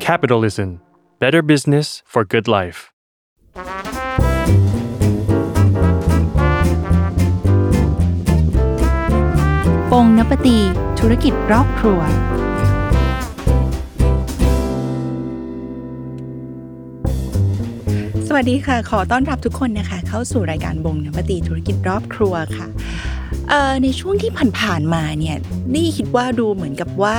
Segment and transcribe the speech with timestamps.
[0.00, 0.80] Capitalism
[1.18, 2.78] Better Business for Good Life
[9.90, 10.58] ปงนปตี
[11.00, 12.00] ธุรกิจรอบครัว
[18.26, 22.66] สวัสดีค่ะ ขอต้อนรับทุกคนนะคะ เข้าสู่รายการบงนปตีธุรกิจรอบครัวค่ะ
[23.48, 25.36] เอ่อในช่วงที่ผ่านๆมาเนี่ย
[25.74, 27.16] นี่คิดว่าดูเหมือนกับว่า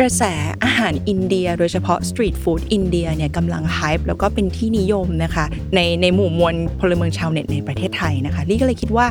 [0.04, 0.22] ระแส
[0.64, 5.44] อาหารอินเดีย โดยเฉพาะ street food อินเดียเนี่ยกำลัง hype แล้วก็เป็นที่นิยมนะคะ
[5.74, 9.06] ในในหมู่มวลพลเมืองชาวเน็ตในประเทศไทยนะคะลี่ก็เลยคิดว่า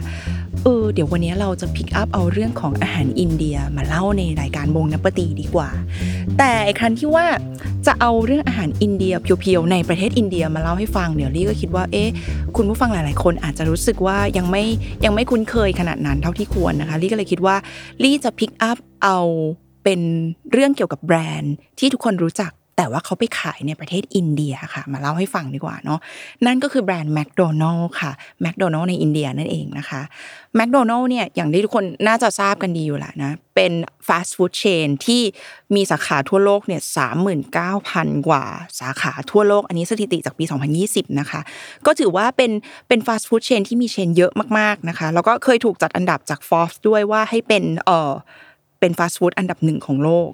[0.63, 5.69] เออเดี๋ยววันนี้เราจะ pick up เอาเรื่องของอาหารอินเดียมาเล่าในรายการบงนปตีดีกว่า
[6.37, 7.25] แต่ไอ้ครั้นที่ว่า
[7.85, 12.09] จะเอาเรื่องอาหารอินเดีย pure ๆในประเทศอินเดียมาเล่าให้ฟังเดี๋ยวลี่ก็คิดว่าเอ๊ะ
[12.55, 14.63] คุณผู้ฟังหลายๆ คนอาจจะรู้สึกว่ายังไม่
[15.05, 17.55] ยังไม่คุ้นเคยขนาดนั้นเท่าที่ควรนะคะลี่ก็เลยคิดว่า
[18.03, 19.19] ลี่จะ pick up เอา
[19.85, 20.01] เป็น
[20.51, 25.99] เรื่องเกี่ยวกับแบรนด์ที่ทุกคนรู้จัก แต่ว่าเขาไปขายในประเทศอินเดียค่ะ มาเล่าให้ฟังดีกว่าเนาะ
[26.45, 28.11] นั่นก็คือแบรนด์แมคโดนัลล์ค่ะ
[28.41, 30.01] แมคโดนัลล์ในอินเดียนั่นเองนะคะ
[30.55, 33.71] แมคโดนัลล์เนี่ยอย่างที่ทุกคนน่าจะทราบกันดีอยู่แหละนะ เป็น
[34.07, 35.21] fast food chain ที่
[35.75, 38.43] มีสาขาทั่วโลกเนี่ยสามหมื่นเก้าพันกว่า
[38.79, 40.45] สาขาทั่วโลก อันนี้สถิติจากปี
[40.81, 41.41] 2020 นะคะ
[41.85, 42.51] ก็ถือว่าเป็น
[42.87, 48.13] เป็นฟาสต์ฟู้ดเชนที่มีเชนเยอะมากๆนะคะ แล้วก็เคยถูกจัดอันดับจาก Forbes ด้วยว่าให้เป็นเออ
[48.85, 50.29] เป็นฟาสต์ฟู้ดอันดับหนึ่งของโลก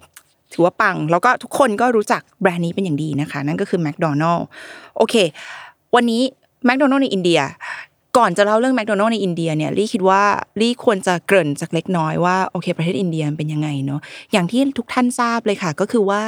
[0.54, 4.46] ถือว่าปัง แล้วก็ทุกคนก็รู้จักแบรนด์นี้เป็นอย่างดีนะคะ นั่นก็คือแมคโดนัลล์
[4.98, 5.16] โอเค
[5.96, 6.22] วันนี้
[6.66, 7.42] แมคโดนัลล์ในอินเดีย
[8.18, 10.24] ก่อนจะเล่าเรื่องแมคโดนัลล์ในอินเดียเนี่ยลี่คิดว่า
[10.62, 16.22] ลี่ควรจะเกริ่นจากเล็กน้อยว่าโอเคประเทศอินเดียเป็นยังไงเนาะอย่างที่ทุกท่านทราบเลยค่ะ ก็คือว่า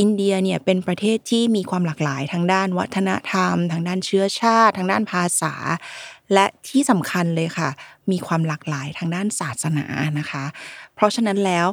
[0.00, 5.54] อินเดียเนี่ยเป็นประเทศที่มีความหลากหลายทางด้านวัฒนธรรม ทางด้านเชื้อชาติ ทางด้านภาษา
[6.32, 7.68] และที่สำคัญเลยค่ะ
[8.10, 9.86] มีความหลากหลายทางด้านศาสนา
[10.18, 10.44] นะคะ
[10.94, 11.66] เพราะฉะนั้นแล้ว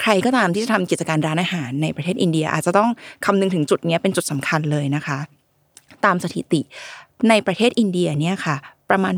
[0.00, 2.90] ใครก็ตามที่จะทำกิจการร้านอาหารในประเทศอินเดียอาจจะต้อง
[3.24, 5.18] คำนึงถึงจุดนี้เป็นจุดสำคัญเลยนะคะ
[6.04, 6.60] ตามสถิติ
[7.28, 8.56] ในประเทศอินเดียเนี่ยค่ะ
[8.90, 9.14] ประมาณ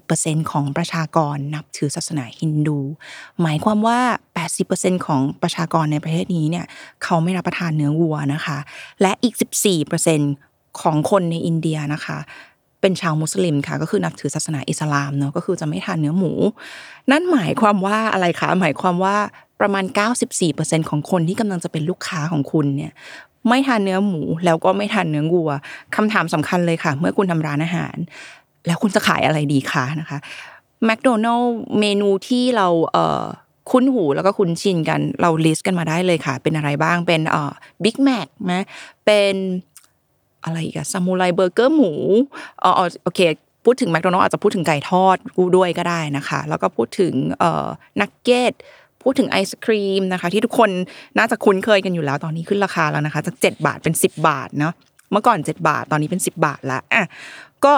[0.00, 2.78] 80%ของประชากรนับถือศาสนาฮินดู
[3.42, 3.98] หมายความว่า
[4.54, 6.66] 80%ของประชากรในประเทศนี้เนี่ย
[7.04, 8.58] เขาไม่รับประทานเนื้อวัวนะคะ
[9.02, 9.34] และอีก
[10.06, 12.18] 14%ของคนในอินเดียนะคะ
[12.80, 16.32] เป็นชาวมุสลิมค่ะ ก็คือนับถือศาสนาอิสลามเนาะก็คือจะไม่ทานเนื้อหมู
[17.10, 19.16] นั่นหมายความว่าอะไรคะหมายความว่า
[19.60, 19.84] ประมาณ
[20.36, 22.92] 94%ของคนที่กำลังจะเป็นลูกค้าของคุณเนี่ย
[23.48, 25.50] ไม่ทานเนื้อหมู แล้วก็ไม่ทานเนื้อวัว
[25.96, 27.96] คำถามสำคัญเลยค่ะ เมื่อคุณทำร้านอาหาร
[28.66, 30.18] แล้วคุณจะขายอะไรดีคะนะคะ
[30.84, 33.24] แมคโดนัลล์เมนูที่เราเอ่อ
[33.70, 37.52] คุ้นหูแล้วก็คุ้นชินกันเรา list กันมาได้เลยค่ะ เป็นอะไรบ้างเป็นเอ่อ
[37.84, 38.62] Big Mac นะ
[39.06, 39.34] เป็น
[40.44, 41.92] อะไรอีกอะซามูไรเบอร์เกอร์หมู
[42.62, 43.20] อ๋ออ๋อโอเค
[43.64, 47.66] พูดถึงแมคโดนัลล์อาจจะพูดถึงไก่ทอดกูด้วยก็ได้นะคะ แล้วก็พูดถึงเอ่อ
[48.00, 48.52] นักเก็ต
[49.06, 50.70] พูดถึงไอศกรีมนะคะ ที่ทุกคน
[51.18, 54.72] น่าจะคุ้นเคยกันอยู่แล้วตอนนี้ขึ้นราคาแล้วนะคะ จาก 7 บาทเป็น 10 บาทเนาะ
[55.12, 57.04] เมื่อก่อน 7 บาทตอนนี้เป็น 10 บาทละอะ
[57.64, 57.72] ก็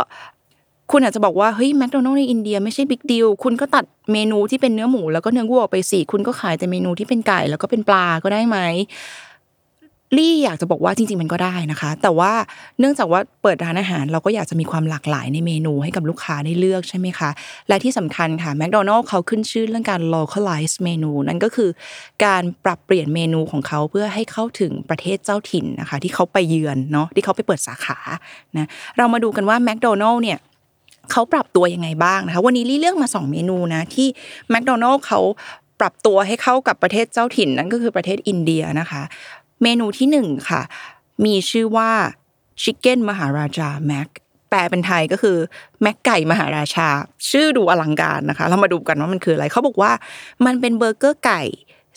[0.91, 8.59] คุณอาจจะบอกว่าเฮ้ยแมคโดนัลล์ในอินเดียไม่ใช่บิ๊กดีลคุณก็ตัดเมนูที่เป็นเนื้อหมูแล้วก็เนื้อวัวไปสิคุณก็ขายแต่เมนูที่เป็นไก่แล้วก็เป็นปลาก็ได้ไหม
[10.17, 12.33] ลี่อยากจะบอกว่าจริง ๆ มันก็ได้นะคะ แต่ว่า
[12.79, 17.31] เนื่องจากว่าเปิดร้านอาหาร เราก็อยากจะมีความหลากหลายในเมนูให้กับลูกค้าได้เลือกใช่ไหมคะ
[17.69, 21.71] และที่สำคัญค่ะแมคโดนัลล์เขาขึ้นชื่อเรื่องการ localize เมนู นั่นก็คือ
[22.25, 27.99] การปรับเปลี่ยนเมนูของเขาเพื่อให้เข้าถึงประเทศเจ้าถิ่นนะคะ ที่เขาไปเยือนเนาะที่เขาไปเปิดสาขา
[28.57, 30.39] นะเรามาดูกันว่าแมคโดนัลล์เนี่ย
[31.13, 34.09] เขาปรับตัวยังไงบ้างนะคะ วันนี้ลี่เลือกมา 2 เมนูนะที่
[34.51, 35.21] แมคโดนัลล์เขา
[35.81, 39.03] ปรับตัวให้เข้ากับประเทศเจ้าถิ่นนั่นก็คือประเทศอินเดียนะคะ
[39.63, 40.63] เมนูที่หนึ่งค่ะ
[41.25, 41.91] มีชื่อว่า
[42.63, 44.09] ชิคเก้นมหาราชาแม็ก
[44.51, 45.37] แปลเป็นไทยก็คือ
[45.83, 46.89] แม็กไก่มหาราชา
[47.31, 49.93] ชื่อดูอลังการนะคะ เรามาดูกันว่ามันคืออะไรเขาบอกว่า
[50.47, 51.43] มันเป็นเบอร์เกอร์ไก่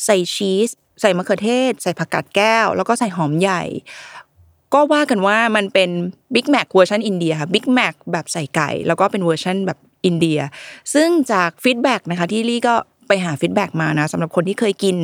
[0.05, 0.69] ใส่ชีส
[1.01, 3.63] ใส่มะเขือเทศ ใส่ผักกาดแก้ว แล้วก็ใส่หอมใหญ่
[4.73, 5.89] ก็ว่ากันว่ามันเป็น
[6.35, 10.39] บิ๊กแม c เวอร์ชันอินเดียค่ะบิ๊กแม c แบบใส่ไก่ แล้วก็เป็นเวอร์ชันแบบอินเดีย
[10.93, 12.75] ซึ่งจาก feedback นะคะที่ลี่ก็
[13.11, 14.95] ไปหา feedback มานะสำหรับคนที่เคยกิน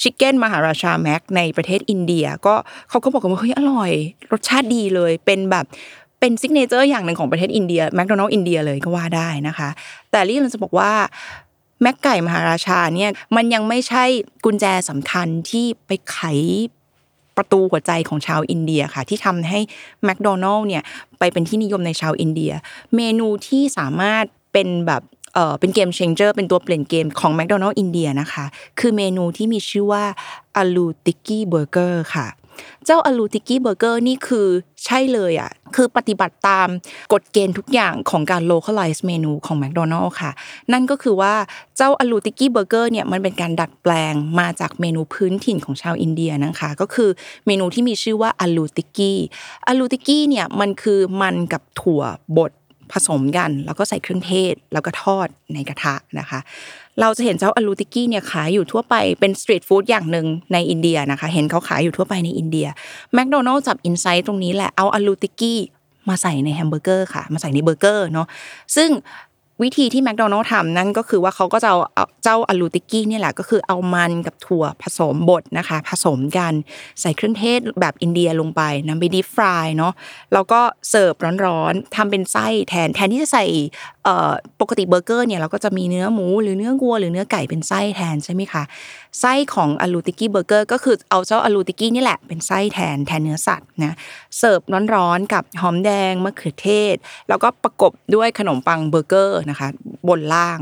[0.00, 2.54] Chicken Maharaja Mac ในประเทศอินเดีย ก็
[2.90, 3.92] เขาก็บอกกันว่าเฮ้ยอร่อย
[4.32, 5.64] รสชาติดีเลยเป็นแบบ
[6.20, 9.68] เป็น signature อย่างหนึ่งของประเทศอินเดียแมคโดนัลล์อินเดียเลยก็ว่าได้นะคะ
[10.10, 10.92] แต่ลี่เราจะบอกว่า
[11.82, 14.04] Mac ไก่มหาราชาเนี่ยมันยังไม่ใช่
[14.44, 16.18] กุญแจสำคัญที่ไปไข
[17.36, 19.60] ประตูหัวใจของชาวอินเดียค่ะ ที่ทำให้
[20.04, 20.82] แมคโดนัลล์เนี่ย
[21.18, 22.52] ไปเป็นที่นิยมในชาวอินเดีย
[22.96, 25.02] เมนูที่สามารถเป็นแบบ
[25.60, 28.44] เป็น game changer เป็นตัวเปลี่ยนเกมของแมคโดนัลล์อินเดียนะคะ
[28.78, 30.04] คือเมนูที่มีชื่อว่า
[30.56, 32.28] อาลูติกกี้เบอร์เกอร์ค่ะ
[32.86, 34.46] เจ้าอลูติกี้เบอร์เกอร์นี่คือ
[34.84, 36.68] ใช่เลยอะ คือปฏิบัติตาม
[37.12, 40.30] กฎเกณฑ์ทุกอย่างของการ localize เมนูของ McDonald ค่ะ
[40.72, 41.34] นั่นก็คือว่า
[41.76, 47.10] เจ้าอลูติกี้เบอร์เกอร์เนี่ยมันเป็นการดัดแปลงมาจากเมนูพื้นถิ่นของชาวอินเดียนะคะ ก็คือ
[47.46, 49.18] เมนูที่มีชื่อว่าอลูติกี้
[49.68, 52.02] อลูติกี้เนี่ยมันคือมันกับถั่ว
[52.38, 52.52] บด
[52.92, 56.40] ผสมกัน แล้วก็ใส่เครื่องเทศ แล้วก็ทอดในกระทะนะคะ
[57.00, 62.66] เราจะเห็นเจ้าอลูติกี้เนี่ยขายอยู่ทั่วไปเป็น street food อย่างหนึ่งในอินเดียนะคะ เห็นเขาขายอยู่ทั่วไปในอินเดีย
[63.14, 65.60] แมคโดนัลล์จับ insight ตรงนี้แหละเอาอลูติกี้
[66.08, 68.26] มาใส่ในแฮมเบอร์เกอร์ค่ะ มาใส่ในเบอร์เกอร์เนาะ
[68.76, 68.88] ซึ่ง
[69.62, 76.52] วิธีที่แมคโดนัลล์ทำนั่นก็คือว่าเขาก็จะเอาเจ้าอลูติกี้นี่แหละก็คือเอามันกับถั่วผสมบดนะคะ ผสมกัน
[77.00, 79.92] ใส่เครื่องเทศแบบอินเดียลงไปนำไป deep fry เนาะ
[80.32, 80.60] แล้วก็
[80.90, 81.14] เสิร์ฟ
[81.46, 83.44] ร้อนๆทำเป็นไส้แทนแทนที่จะใส่
[84.60, 88.62] ปกติเบอร์เกอร์เนี่ยเราก็จะมีเนื้อหมูหรือเนื้อวัวหรือเนื้อไก่เป็นไส้แทนใช่ไหมคะ
[89.20, 93.94] ไส้ของอลูติกี้เบอร์เกอร์ก็คือเอาเจ้าอลูติกี้นี่แหละเป็นไส้แทนแทนเนื้อสัตว์นะ
[94.38, 94.60] เสิร์ฟ
[94.94, 96.96] ร้อนๆกับหอมแดงมะเขือเทศ
[97.28, 99.68] แล้วก็ประกบด้วยขนมปังเบอร์เกอร์นะคะ
[100.08, 100.58] บนล่าง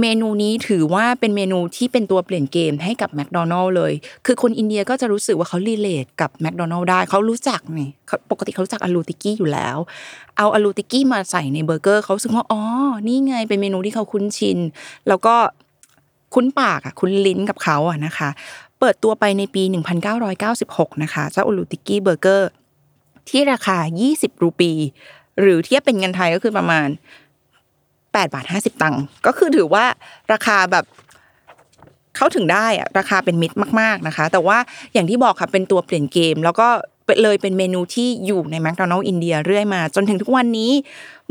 [0.00, 3.92] เมนูนี้ถือว่าเป็นเมนูที่เป็นตัวเปลี่ยนเกมให้กับแมคโดนัลล์เลย
[4.26, 7.88] คือคนอินเดียก็จะรู้สึกว่าเขา relate กับแมคโดนัลล์ได้เขารู้จักนี่
[8.30, 9.76] ปกติเขารู้จักอลูติกี้อยู่แล้ว
[10.36, 12.62] เอาอลูติกี้มาใส่ในเบอร์เกอร์เขารู้สึกว่าอ๋อ
[13.08, 14.58] นี่ไงเป็นเมนูที่เขาคุ้นชิน
[15.08, 15.34] แล้วก็
[16.34, 18.30] คุ้นปากอะคุ้นลิ้นกับเขาอะนะคะ
[18.80, 19.62] เปิดตัวไปในปี
[20.32, 22.50] 1996 นะคะเจ้าอลูติกี้เบอร์เกอร์
[23.28, 23.78] ที่ราคา
[24.10, 24.72] 20 รูปี
[25.40, 26.88] หรือเทียบเป็นเงินไทยก็คือประมาณ
[28.12, 29.84] 8บาท50 ตังค์ก็คือถือว่า
[30.32, 30.84] ราคาแบบ
[32.16, 34.58] เข้าถึงได้อะราคาเป็นมิตรมาก ๆนะคะ แต่ว่า
[34.92, 36.68] อย่างที่บอกค่ะเป็นตัวเปลี่ยนเกม แล้วก็
[37.22, 40.72] เลยเป็นเมนูที่อยู่ในแมคโดนัลล์อินเดียเรื่อยมา จนถึงทุกวันนี้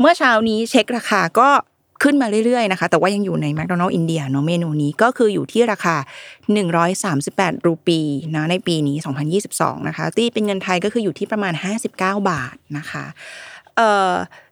[0.00, 1.48] เมื่อเช้านี้เช็คราคาก็
[2.02, 5.96] ขึ้นมาเรื่อยๆนะคะแต่ว่ายังอยู่ในแมคโดนัลล์อินเดียเนาะเมนูนี้ก็คืออยู่ที่ราคา
[6.80, 8.00] 138 รูปี
[8.34, 8.96] นะในปีนี้
[9.42, 11.52] 2022 นะคะตีเป็นเงินไทยก็คืออยู่ที่ประมาณ
[11.92, 13.04] 59 บาทนะคะ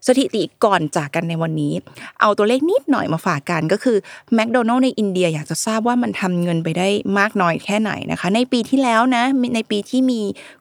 [0.07, 1.75] สถิติก่อนจากกันในวันนี้
[2.21, 3.97] เอาตัวเลขนิดหน่อยมาฝากกันก็คือ
[4.35, 6.89] แมคโดนัลล์ในอินเดียอยากจะทราบว่ามันทำเงินไปได้
[7.19, 10.21] มากน้อยแค่ไหนนะคะ ในปีที่แล้วนะในปีที่มี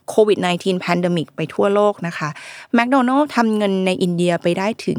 [0.10, 2.30] โควิด -19 pandemic ไปทั่วโลกนะคะ
[2.74, 4.98] แมคโดนัลล์ทำเงินในอินเดียไปได้ถึง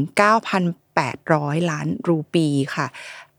[0.85, 2.87] 9,800 ล้านรูปีค่ะ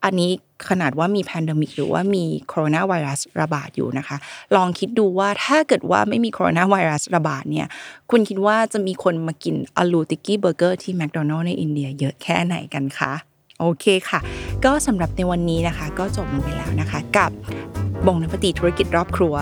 [0.03, 0.31] อันนี้
[0.69, 4.17] ขนาดว่ามี pandemic หรือว่ามีโคโรนาไวรัสระบาดอยู่นะคะ
[4.55, 7.67] ลองคิดดูว่าถ้าเกิดว่าไม่มีโคโรนาไวรัสระบาดเนี่ย
[8.11, 13.13] คุณคิดว่าจะมีคนมากินอลูติกี้เบอร์เกอร์ที่แมคโดนัลล์ในอินเดียเยอะแค่ไหนกันคะ
[13.59, 14.19] โอเคค่ะ
[14.65, 17.31] ก็สำหรับในวันนี้นะคะ ก็จบลงไปแล้วนะคะ กับ
[18.05, 19.35] บงนปฏิธุรกิจครอบครัว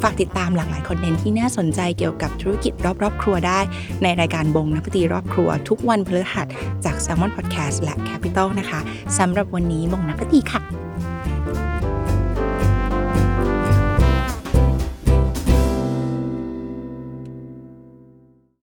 [0.00, 3.60] ฝากติดตามหลากหลาย content ที่น่าสนใจเกี่ยวกับธุรกิจรอบรอบครัวได้
[4.02, 6.46] ในรายการบงนปฏิรอบครัว ทุกวันพฤหัส
[6.84, 8.80] จาก s ซ l m o n Podcast และ Capital นะคะ
[9.18, 10.83] สำหรับวันนี้บงนปฏิค่ะ